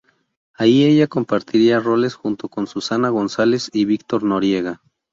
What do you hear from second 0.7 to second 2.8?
ella compartiría roles junto con